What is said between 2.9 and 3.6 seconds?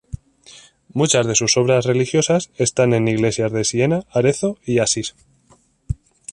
en iglesias